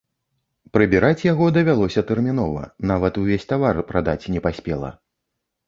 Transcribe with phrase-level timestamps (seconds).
[0.77, 2.63] Прыбіраць яго давялося тэрмінова,
[2.95, 4.95] нават увесь тавар прадаць не паспела.